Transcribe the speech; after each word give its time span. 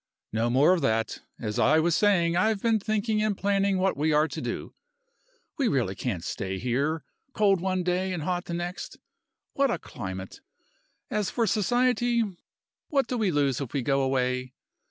No 0.33 0.49
more 0.49 0.73
of 0.73 0.81
that. 0.81 1.19
As 1.39 1.59
I 1.59 1.77
was 1.79 1.95
saying, 1.95 2.35
I 2.35 2.47
have 2.49 2.59
been 2.63 2.79
thinking 2.79 3.21
and 3.21 3.37
planning 3.37 3.77
what 3.77 3.95
we 3.95 4.11
are 4.11 4.27
to 4.29 4.41
do. 4.41 4.73
We 5.59 5.67
really 5.67 5.93
can't 5.93 6.23
stay 6.23 6.57
here. 6.57 7.03
Cold 7.33 7.61
one 7.61 7.83
day, 7.83 8.11
and 8.11 8.23
hot 8.23 8.45
the 8.45 8.55
next 8.55 8.97
what 9.53 9.69
a 9.69 9.77
climate! 9.77 10.41
As 11.11 11.29
for 11.29 11.45
society, 11.45 12.23
what 12.89 13.05
do 13.05 13.15
we 13.15 13.29
lose 13.29 13.61
if 13.61 13.73
we 13.73 13.83
go 13.83 14.01
away? 14.01 14.55